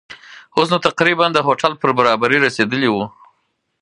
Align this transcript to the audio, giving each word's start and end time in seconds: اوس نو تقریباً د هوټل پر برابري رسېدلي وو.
اوس 0.55 0.67
نو 0.73 0.77
تقریباً 0.87 1.25
د 1.33 1.37
هوټل 1.47 1.73
پر 1.81 1.89
برابري 1.99 2.37
رسېدلي 2.45 2.89
وو. 2.91 3.03